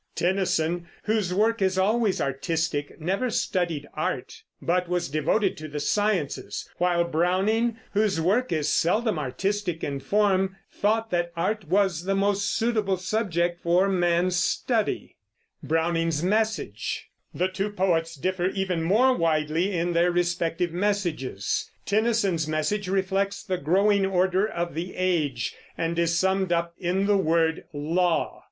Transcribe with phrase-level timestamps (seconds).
[0.15, 6.67] Tennyson, whose work is always artistic, never studied art, but was devoted to the sciences;
[6.79, 12.49] while Browning, whose work is seldom artistic in form, thought that art was the most
[12.49, 15.17] suitable subject for a man's study.
[15.63, 16.33] The
[17.53, 21.69] two poets differ even more widely in their respective messages.
[21.85, 27.17] Tennyson's message reflects the growing order of the age, and is summed up in the
[27.17, 28.39] word "law."